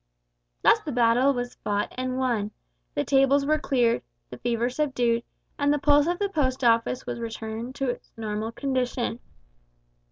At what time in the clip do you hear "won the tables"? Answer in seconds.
2.17-3.45